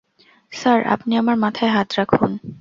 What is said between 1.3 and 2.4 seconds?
মাথায় হাত রাখুন।